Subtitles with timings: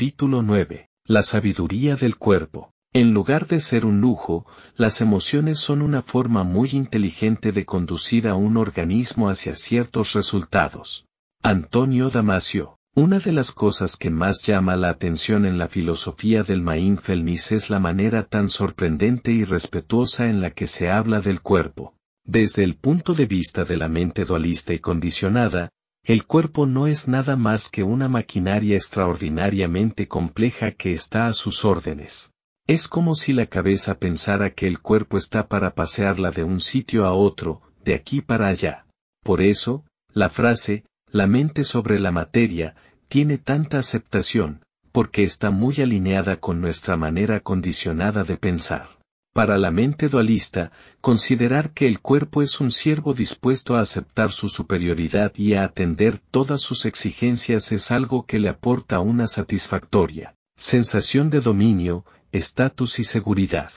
[0.00, 0.90] Capítulo 9.
[1.06, 2.72] La sabiduría del cuerpo.
[2.92, 4.46] En lugar de ser un lujo,
[4.76, 11.06] las emociones son una forma muy inteligente de conducir a un organismo hacia ciertos resultados.
[11.42, 12.78] Antonio Damasio.
[12.94, 17.68] Una de las cosas que más llama la atención en la filosofía del mindfulness es
[17.68, 21.96] la manera tan sorprendente y respetuosa en la que se habla del cuerpo.
[22.24, 25.70] Desde el punto de vista de la mente dualista y condicionada,
[26.08, 31.66] el cuerpo no es nada más que una maquinaria extraordinariamente compleja que está a sus
[31.66, 32.32] órdenes.
[32.66, 37.04] Es como si la cabeza pensara que el cuerpo está para pasearla de un sitio
[37.04, 38.86] a otro, de aquí para allá.
[39.22, 39.84] Por eso,
[40.14, 42.74] la frase, la mente sobre la materia,
[43.08, 44.62] tiene tanta aceptación,
[44.92, 48.97] porque está muy alineada con nuestra manera condicionada de pensar.
[49.38, 54.48] Para la mente dualista, considerar que el cuerpo es un siervo dispuesto a aceptar su
[54.48, 61.30] superioridad y a atender todas sus exigencias es algo que le aporta una satisfactoria sensación
[61.30, 63.70] de dominio, estatus y seguridad.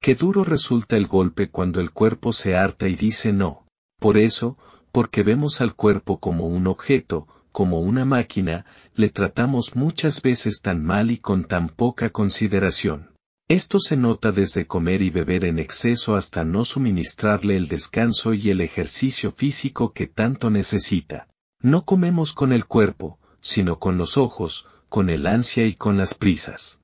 [0.00, 3.66] Qué duro resulta el golpe cuando el cuerpo se harta y dice no.
[3.98, 4.56] Por eso,
[4.92, 10.84] porque vemos al cuerpo como un objeto, como una máquina, le tratamos muchas veces tan
[10.84, 13.15] mal y con tan poca consideración.
[13.48, 18.50] Esto se nota desde comer y beber en exceso hasta no suministrarle el descanso y
[18.50, 21.28] el ejercicio físico que tanto necesita.
[21.60, 26.14] No comemos con el cuerpo, sino con los ojos, con el ansia y con las
[26.14, 26.82] prisas.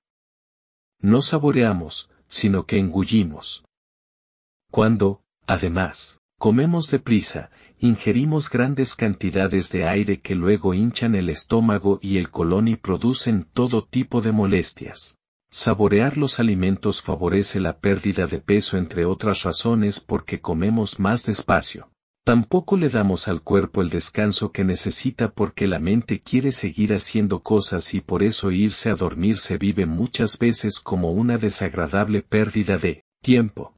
[1.01, 3.65] No saboreamos, sino que engullimos.
[4.71, 12.19] Cuando, además, comemos deprisa, ingerimos grandes cantidades de aire que luego hinchan el estómago y
[12.19, 15.19] el colon y producen todo tipo de molestias.
[15.55, 21.91] Saborear los alimentos favorece la pérdida de peso entre otras razones porque comemos más despacio.
[22.25, 27.43] Tampoco le damos al cuerpo el descanso que necesita porque la mente quiere seguir haciendo
[27.43, 32.79] cosas y por eso irse a dormir se vive muchas veces como una desagradable pérdida
[32.79, 33.77] de tiempo.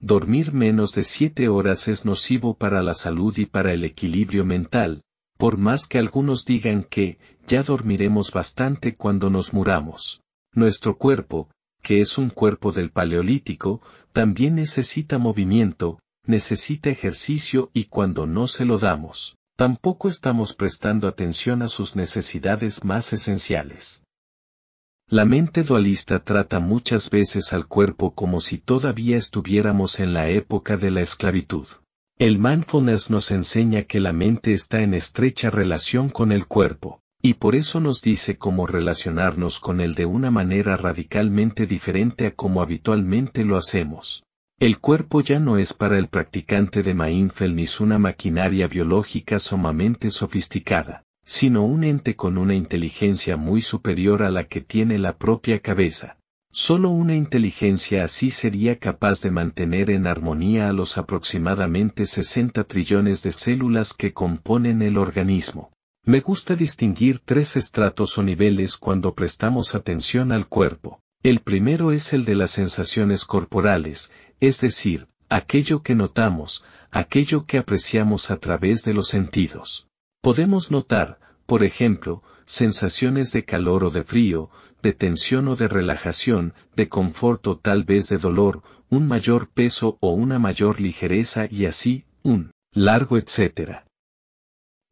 [0.00, 5.04] Dormir menos de siete horas es nocivo para la salud y para el equilibrio mental,
[5.38, 10.23] por más que algunos digan que, ya dormiremos bastante cuando nos muramos.
[10.54, 11.50] Nuestro cuerpo,
[11.82, 13.82] que es un cuerpo del paleolítico,
[14.12, 21.60] también necesita movimiento, necesita ejercicio y cuando no se lo damos, tampoco estamos prestando atención
[21.62, 24.04] a sus necesidades más esenciales.
[25.08, 30.76] La mente dualista trata muchas veces al cuerpo como si todavía estuviéramos en la época
[30.76, 31.66] de la esclavitud.
[32.16, 37.34] El mindfulness nos enseña que la mente está en estrecha relación con el cuerpo, y
[37.34, 42.60] por eso nos dice cómo relacionarnos con él de una manera radicalmente diferente a como
[42.60, 44.24] habitualmente lo hacemos.
[44.60, 51.02] El cuerpo ya no es para el practicante de mindfulness una maquinaria biológica sumamente sofisticada
[51.24, 56.18] sino un ente con una inteligencia muy superior a la que tiene la propia cabeza.
[56.52, 63.22] Solo una inteligencia así sería capaz de mantener en armonía a los aproximadamente 60 trillones
[63.22, 65.72] de células que componen el organismo.
[66.06, 71.00] Me gusta distinguir tres estratos o niveles cuando prestamos atención al cuerpo.
[71.22, 77.56] El primero es el de las sensaciones corporales, es decir, aquello que notamos, aquello que
[77.56, 79.88] apreciamos a través de los sentidos.
[80.20, 84.50] Podemos notar, por ejemplo, sensaciones de calor o de frío,
[84.82, 89.96] de tensión o de relajación, de confort o tal vez de dolor, un mayor peso
[90.00, 93.86] o una mayor ligereza y así, un largo etcétera.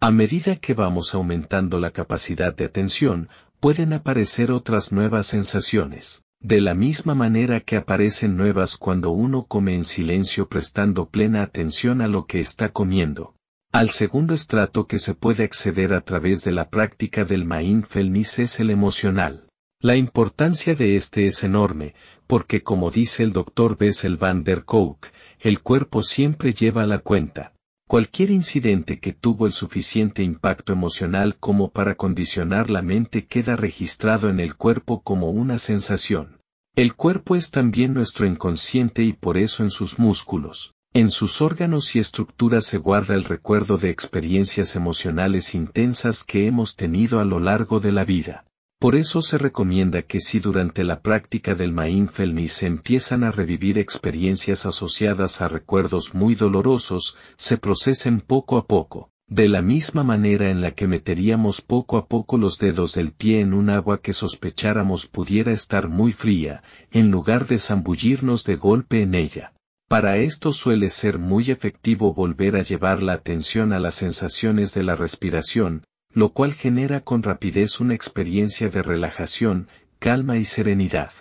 [0.05, 3.29] A medida que vamos aumentando la capacidad de atención,
[3.61, 9.77] pueden aparecer otras nuevas sensaciones, de la misma manera que aparecen nuevas cuando uno come
[9.77, 13.37] en silencio prestando plena atención a lo que está comiendo.
[13.71, 18.59] Al segundo estrato que se puede acceder a través de la práctica del mindfulness es
[18.59, 19.47] el emocional.
[19.79, 21.95] La importancia de este es enorme,
[22.27, 23.79] porque como dice el Dr.
[23.79, 27.53] Bessel van der Kolk, el cuerpo siempre lleva la cuenta.
[27.93, 34.31] Cualquier incidente que tuvo el suficiente impacto emocional como para condicionar la mente queda registrado
[34.31, 36.39] en el cuerpo como una sensación.
[36.75, 41.95] El cuerpo es también nuestro inconsciente y por eso en sus músculos, en sus órganos
[41.95, 47.41] y estructuras se guarda el recuerdo de experiencias emocionales intensas que hemos tenido a lo
[47.41, 48.47] largo de la vida.
[48.83, 53.79] Por eso se recomienda que si durante la práctica del mindfulness se empiezan a revivir
[53.79, 60.51] experiencias asociadas a recuerdos muy dolorosos, se procesen poco a poco, de la misma manera
[60.51, 64.13] en la que meteríamos poco a poco los dedos del pie en un agua que
[64.13, 69.53] sospecháramos pudiera estar muy fría, en lugar de zambullirnos de golpe en ella.
[69.87, 74.83] Para esto suele ser muy efectivo volver a llevar la atención a las sensaciones de
[74.83, 75.85] la respiración,
[76.15, 79.69] lo cual genera con rapidez una experiencia de relajación,
[79.99, 81.13] calma y serenidad.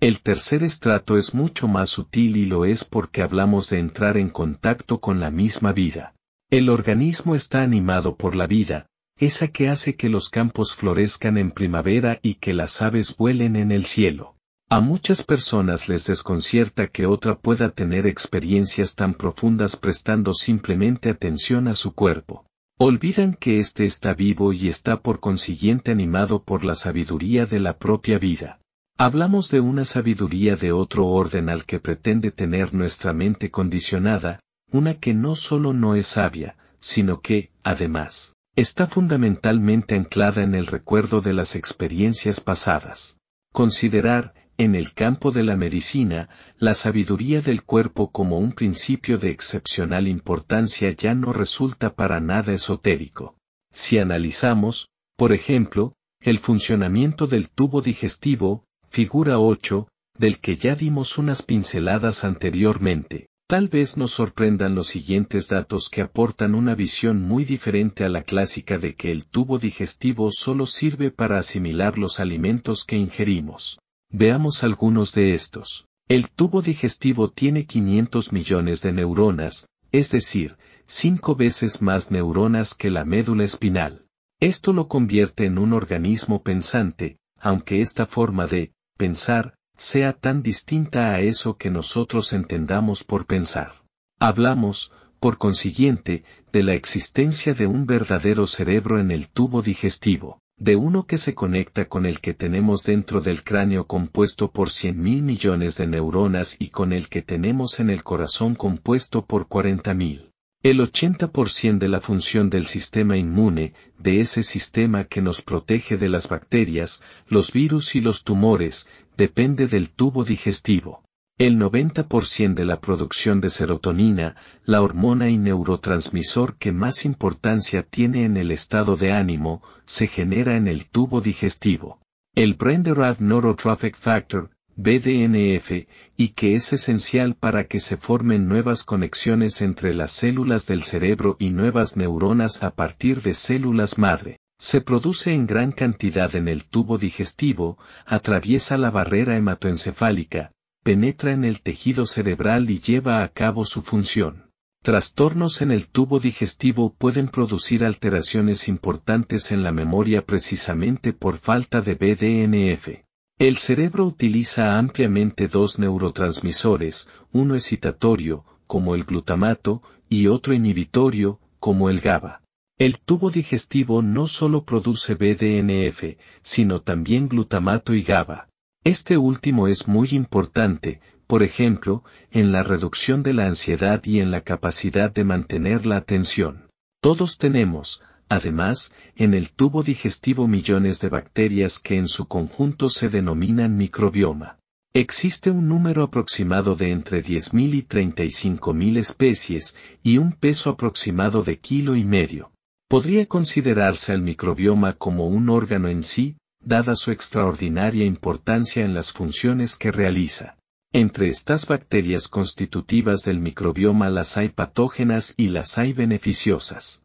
[0.00, 4.28] El tercer estrato es mucho más sutil y lo es porque hablamos de entrar en
[4.28, 6.14] contacto con la misma vida.
[6.50, 8.86] El organismo está animado por la vida,
[9.18, 13.72] esa que hace que los campos florezcan en primavera y que las aves vuelen en
[13.72, 14.36] el cielo.
[14.70, 21.68] A muchas personas les desconcierta que otra pueda tener experiencias tan profundas prestando simplemente atención
[21.68, 22.44] a su cuerpo.
[22.80, 27.76] Olvidan que éste está vivo y está por consiguiente animado por la sabiduría de la
[27.76, 28.60] propia vida.
[28.96, 34.38] Hablamos de una sabiduría de otro orden al que pretende tener nuestra mente condicionada,
[34.70, 40.68] una que no solo no es sabia, sino que, además, está fundamentalmente anclada en el
[40.68, 43.18] recuerdo de las experiencias pasadas.
[43.52, 46.28] Considerar, en el campo de la medicina,
[46.58, 52.52] la sabiduría del cuerpo como un principio de excepcional importancia ya no resulta para nada
[52.52, 53.36] esotérico.
[53.72, 59.86] Si analizamos, por ejemplo, el funcionamiento del tubo digestivo, figura 8,
[60.18, 66.02] del que ya dimos unas pinceladas anteriormente, tal vez nos sorprendan los siguientes datos que
[66.02, 71.12] aportan una visión muy diferente a la clásica de que el tubo digestivo solo sirve
[71.12, 73.78] para asimilar los alimentos que ingerimos.
[74.10, 75.86] Veamos algunos de estos.
[76.08, 80.56] El tubo digestivo tiene 500 millones de neuronas, es decir,
[80.86, 84.06] cinco veces más neuronas que la médula espinal.
[84.40, 91.10] Esto lo convierte en un organismo pensante, aunque esta forma de pensar sea tan distinta
[91.10, 93.84] a eso que nosotros entendamos por pensar.
[94.18, 94.90] Hablamos,
[95.20, 101.06] por consiguiente, de la existencia de un verdadero cerebro en el tubo digestivo de uno
[101.06, 105.76] que se conecta con el que tenemos dentro del cráneo compuesto por 100 mil millones
[105.76, 110.32] de neuronas y con el que tenemos en el corazón compuesto por 40 mil.
[110.60, 116.08] El 80% de la función del sistema inmune, de ese sistema que nos protege de
[116.08, 121.04] las bacterias, los virus y los tumores, depende del tubo digestivo.
[121.38, 128.24] El 90% de la producción de serotonina, la hormona y neurotransmisor que más importancia tiene
[128.24, 132.00] en el estado de ánimo, se genera en el tubo digestivo.
[132.34, 135.86] El Brain-Derived Neurotrophic Factor, BDNF,
[136.16, 141.36] y que es esencial para que se formen nuevas conexiones entre las células del cerebro
[141.38, 144.40] y nuevas neuronas a partir de células madre.
[144.58, 150.50] Se produce en gran cantidad en el tubo digestivo, atraviesa la barrera hematoencefálica,
[150.88, 154.50] penetra en el tejido cerebral y lleva a cabo su función.
[154.82, 161.82] Trastornos en el tubo digestivo pueden producir alteraciones importantes en la memoria precisamente por falta
[161.82, 163.04] de BDNF.
[163.38, 171.90] El cerebro utiliza ampliamente dos neurotransmisores, uno excitatorio, como el glutamato, y otro inhibitorio, como
[171.90, 172.40] el GABA.
[172.78, 178.48] El tubo digestivo no solo produce BDNF, sino también glutamato y GABA.
[178.84, 184.30] Este último es muy importante, por ejemplo, en la reducción de la ansiedad y en
[184.30, 186.70] la capacidad de mantener la atención.
[187.02, 193.10] Todos tenemos, además, en el tubo digestivo millones de bacterias que en su conjunto se
[193.10, 194.58] denominan microbioma.
[194.94, 201.58] Existe un número aproximado de entre 10.000 y 35.000 especies y un peso aproximado de
[201.58, 202.52] kilo y medio.
[202.88, 206.36] Podría considerarse al microbioma como un órgano en sí,
[206.68, 210.58] dada su extraordinaria importancia en las funciones que realiza.
[210.92, 217.02] Entre estas bacterias constitutivas del microbioma las hay patógenas y las hay beneficiosas.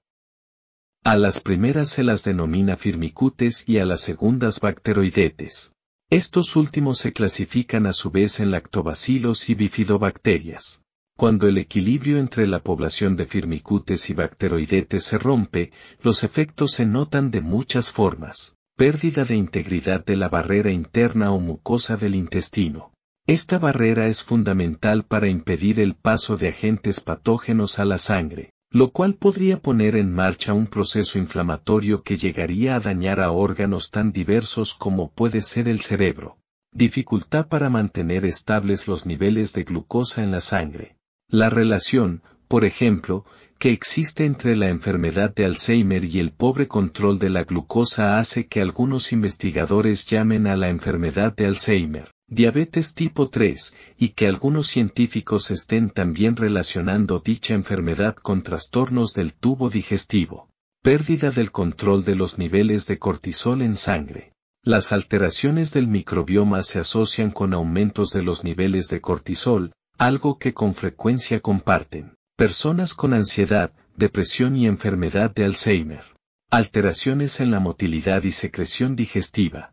[1.06, 5.74] A las primeras se las denomina firmicutes y a las segundas bacteroidetes.
[6.10, 10.82] Estos últimos se clasifican a su vez en lactobacilos y bifidobacterias.
[11.16, 16.86] Cuando el equilibrio entre la población de firmicutes y bacteroidetes se rompe, los efectos se
[16.86, 22.92] notan de muchas formas pérdida de integridad de la barrera interna o mucosa del intestino.
[23.28, 28.92] Esta barrera es fundamental para impedir el paso de agentes patógenos a la sangre, lo
[28.92, 34.12] cual podría poner en marcha un proceso inflamatorio que llegaría a dañar a órganos tan
[34.12, 36.38] diversos como puede ser el cerebro.
[36.74, 40.98] Dificultad para mantener estables los niveles de glucosa en la sangre.
[41.28, 43.26] La relación, por ejemplo,
[43.64, 48.46] que existe entre la enfermedad de Alzheimer y el pobre control de la glucosa hace
[48.46, 54.68] que algunos investigadores llamen a la enfermedad de Alzheimer diabetes tipo 3, y que algunos
[54.68, 60.50] científicos estén también relacionando dicha enfermedad con trastornos del tubo digestivo,
[60.82, 64.34] pérdida del control de los niveles de cortisol en sangre.
[64.62, 70.54] Las alteraciones del microbioma se asocian con aumentos de los niveles de cortisol, algo que
[70.54, 76.04] con frecuencia comparten personas con ansiedad, depresión y enfermedad de Alzheimer.
[76.50, 79.72] Alteraciones en la motilidad y secreción digestiva.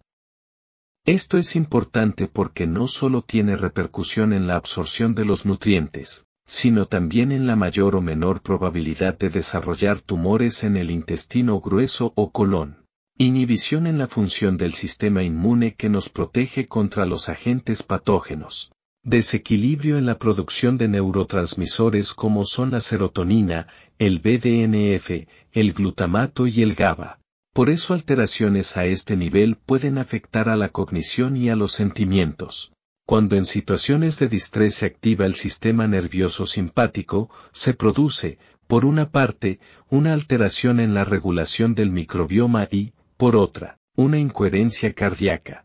[1.07, 6.87] Esto es importante porque no solo tiene repercusión en la absorción de los nutrientes, sino
[6.87, 12.31] también en la mayor o menor probabilidad de desarrollar tumores en el intestino grueso o
[12.31, 12.85] colon.
[13.17, 18.71] Inhibición en la función del sistema inmune que nos protege contra los agentes patógenos.
[19.03, 23.67] Desequilibrio en la producción de neurotransmisores como son la serotonina,
[23.99, 27.19] el BDNF, el glutamato y el GABA.
[27.55, 32.73] Por eso alteraciones a este nivel pueden afectar a la cognición y a los sentimientos.
[33.07, 39.11] Cuando en situaciones de distrés se activa el sistema nervioso simpático, se produce, por una
[39.11, 45.65] parte, una alteración en la regulación del microbioma y, por otra, una incoherencia cardíaca.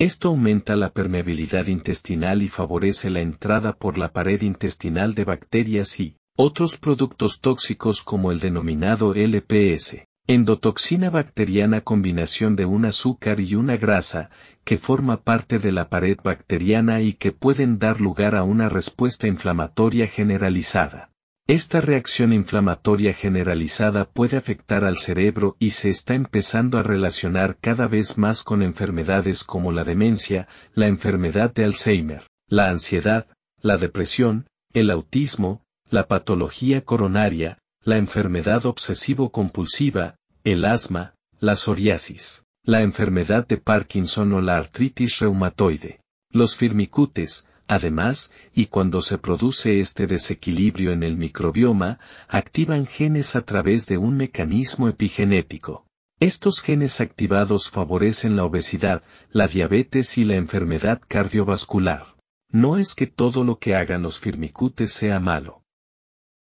[0.00, 5.98] Esto aumenta la permeabilidad intestinal y favorece la entrada por la pared intestinal de bacterias
[5.98, 13.56] y otros productos tóxicos como el denominado LPS, endotoxina bacteriana combinación de un azúcar y
[13.56, 14.30] una grasa,
[14.62, 19.26] que forma parte de la pared bacteriana y que pueden dar lugar a una respuesta
[19.26, 21.10] inflamatoria generalizada.
[21.48, 27.88] Esta reacción inflamatoria generalizada puede afectar al cerebro y se está empezando a relacionar cada
[27.88, 33.28] vez más con enfermedades como la demencia, la enfermedad de Alzheimer, la ansiedad,
[33.62, 42.82] la depresión, el autismo, la patología coronaria, la enfermedad obsesivo-compulsiva, el asma, la psoriasis, la
[42.82, 46.00] enfermedad de Parkinson o la artritis reumatoide.
[46.30, 53.42] Los firmicutes, Además, y cuando se produce este desequilibrio en el microbioma, activan genes a
[53.42, 55.84] través de un mecanismo epigenético.
[56.18, 62.16] Estos genes activados favorecen la obesidad, la diabetes y la enfermedad cardiovascular.
[62.50, 65.62] No es que todo lo que hagan los firmicutes sea malo.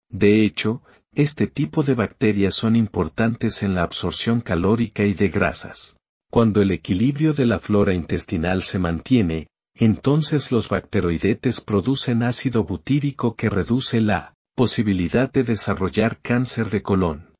[0.09, 5.95] De hecho, este tipo de bacterias son importantes en la absorción calórica y de grasas.
[6.29, 13.35] Cuando el equilibrio de la flora intestinal se mantiene, entonces los bacteroidetes producen ácido butírico
[13.35, 17.33] que reduce la posibilidad de desarrollar cáncer de colon.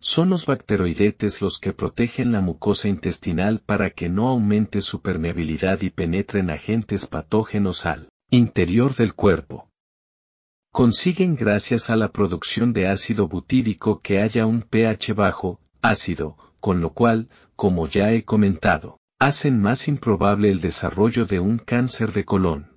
[0.00, 5.80] Son los bacteroidetes los que protegen la mucosa intestinal para que no aumente su permeabilidad
[5.82, 9.68] y penetren agentes patógenos al interior del cuerpo.
[10.72, 16.80] Consiguen gracias a la producción de ácido butírico que haya un pH bajo, ácido, con
[16.80, 22.24] lo cual, como ya he comentado, hacen más improbable el desarrollo de un cáncer de
[22.24, 22.76] colon.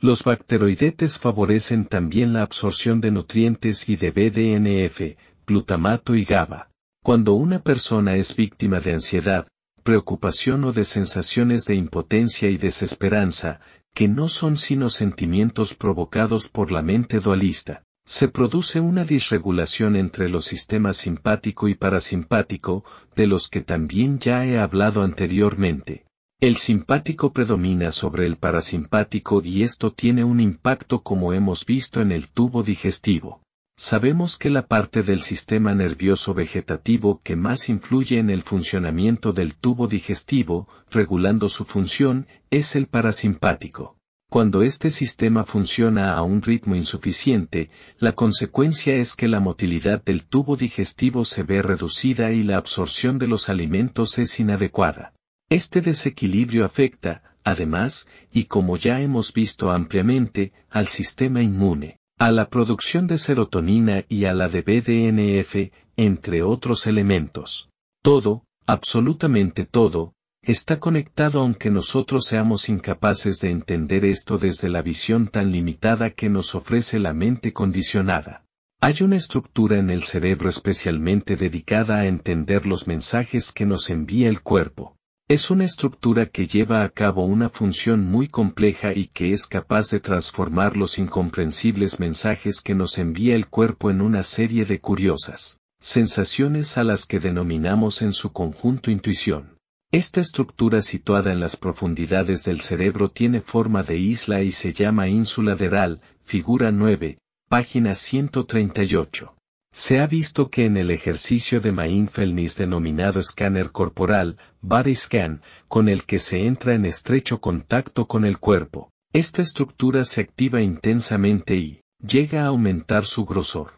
[0.00, 5.16] Los bacteroidetes favorecen también la absorción de nutrientes y de BDNF,
[5.46, 6.70] glutamato y GABA.
[7.02, 9.46] Cuando una persona es víctima de ansiedad,
[9.82, 13.60] preocupación o de sensaciones de impotencia y desesperanza,
[13.94, 20.30] que no son sino sentimientos provocados por la mente dualista, se produce una disregulación entre
[20.30, 22.82] los sistemas simpático y parasimpático,
[23.14, 26.06] de los que también ya he hablado anteriormente.
[26.40, 32.10] El simpático predomina sobre el parasimpático y esto tiene un impacto como hemos visto en
[32.10, 33.42] el tubo digestivo.
[33.76, 39.54] Sabemos que la parte del sistema nervioso vegetativo que más influye en el funcionamiento del
[39.54, 43.97] tubo digestivo, regulando su función, es el parasimpático.
[44.30, 50.26] Cuando este sistema funciona a un ritmo insuficiente, la consecuencia es que la motilidad del
[50.26, 55.14] tubo digestivo se ve reducida y la absorción de los alimentos es inadecuada.
[55.48, 62.50] Este desequilibrio afecta, además, y como ya hemos visto ampliamente, al sistema inmune, a la
[62.50, 67.70] producción de serotonina y a la de BDNF, entre otros elementos.
[68.02, 70.12] Todo, absolutamente todo,
[70.52, 76.30] está conectado aunque nosotros seamos incapaces de entender esto desde la visión tan limitada que
[76.30, 78.46] nos ofrece la mente condicionada.
[78.80, 84.30] Hay una estructura en el cerebro especialmente dedicada a entender los mensajes que nos envía
[84.30, 84.96] el cuerpo.
[85.28, 89.90] Es una estructura que lleva a cabo una función muy compleja y que es capaz
[89.90, 95.60] de transformar los incomprensibles mensajes que nos envía el cuerpo en una serie de curiosas
[95.80, 99.57] sensaciones a las que denominamos en su conjunto intuición.
[99.90, 105.08] Esta estructura situada en las profundidades del cerebro tiene forma de isla y se llama
[105.08, 107.16] ínsula deral, figura 9,
[107.48, 109.34] página 138.
[109.72, 115.88] Se ha visto que en el ejercicio de mindfulness denominado escáner corporal, body scan, con
[115.88, 121.56] el que se entra en estrecho contacto con el cuerpo, esta estructura se activa intensamente
[121.56, 123.72] y llega a aumentar su grosor.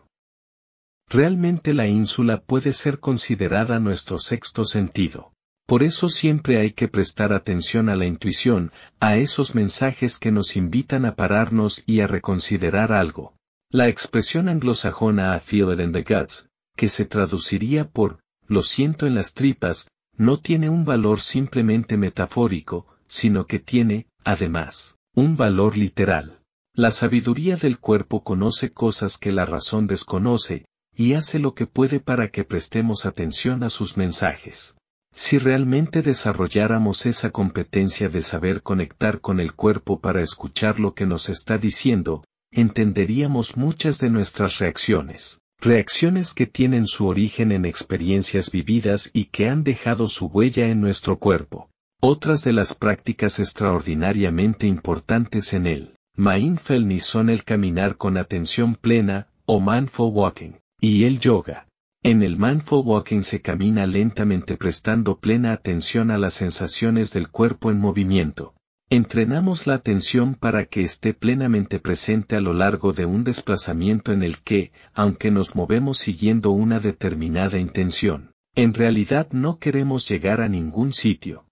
[1.09, 5.33] Realmente la ínsula puede ser considerada nuestro sexto sentido.
[5.71, 10.57] Por eso siempre hay que prestar atención a la intuición, a esos mensajes que nos
[10.57, 13.35] invitan a pararnos y a reconsiderar algo.
[13.71, 19.07] La expresión anglosajona a feel it in the guts, que se traduciría por lo siento
[19.07, 25.77] en las tripas, no tiene un valor simplemente metafórico, sino que tiene, además, un valor
[25.77, 26.41] literal.
[26.75, 30.65] La sabiduría del cuerpo conoce cosas que la razón desconoce,
[30.97, 34.75] y hace lo que puede para que prestemos atención a sus mensajes.
[35.13, 41.07] Si realmente desarrolláramos esa competencia de saber conectar con el cuerpo para escuchar lo que
[41.07, 48.51] nos está diciendo, entenderíamos muchas de nuestras reacciones, reacciones que tienen su origen en experiencias
[48.51, 51.69] vividas y que han dejado su huella en nuestro cuerpo.
[52.01, 59.29] Otras de las prácticas extraordinariamente importantes en él, mindfulness son el caminar con atención plena,
[59.45, 61.67] o mindful walking, y el yoga.
[62.03, 67.71] En el mindful walking se camina lentamente prestando plena atención a las sensaciones del cuerpo
[67.71, 68.55] en movimiento.
[68.89, 74.23] Entrenamos la atención para que esté plenamente presente a lo largo de un desplazamiento en
[74.23, 80.49] el que, aunque nos movemos siguiendo una determinada intención, en realidad no queremos llegar a
[80.49, 81.45] ningún sitio.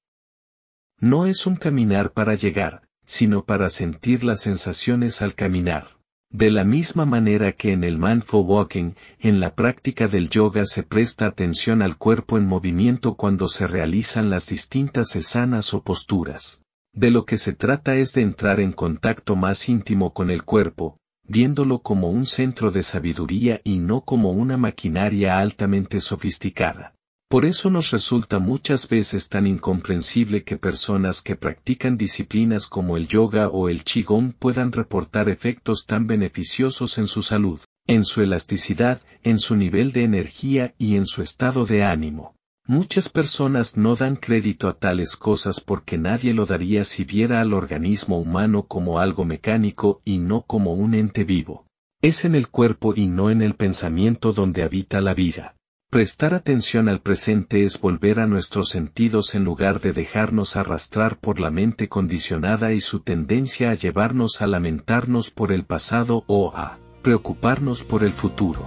[0.98, 5.97] No es un caminar para llegar, sino para sentir las sensaciones al caminar.
[6.30, 10.82] De la misma manera que en el mindful walking, en la práctica del yoga se
[10.82, 16.60] presta atención al cuerpo en movimiento cuando se realizan las distintas esanas o posturas.
[16.92, 20.98] De lo que se trata es de entrar en contacto más íntimo con el cuerpo,
[21.24, 26.94] viéndolo como un centro de sabiduría y no como una maquinaria altamente sofisticada.
[27.30, 33.06] Por eso nos resulta muchas veces tan incomprensible que personas que practican disciplinas como el
[33.06, 39.02] yoga o el qigong puedan reportar efectos tan beneficiosos en su salud, en su elasticidad,
[39.22, 42.34] en su nivel de energía y en su estado de ánimo.
[42.66, 47.52] Muchas personas no dan crédito a tales cosas porque nadie lo daría si viera al
[47.52, 51.66] organismo humano como algo mecánico y no como un ente vivo.
[52.00, 55.57] Es en el cuerpo y no en el pensamiento donde habita la vida.
[55.90, 61.40] Prestar atención al presente es volver a nuestros sentidos en lugar de dejarnos arrastrar por
[61.40, 66.76] la mente condicionada y su tendencia a llevarnos a lamentarnos por el pasado o a
[67.00, 68.66] preocuparnos por el futuro.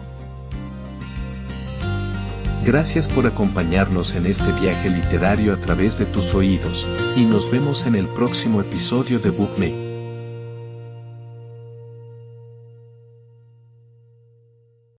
[2.66, 7.86] Gracias por acompañarnos en este viaje literario a través de tus oídos, y nos vemos
[7.86, 9.91] en el próximo episodio de BookMe.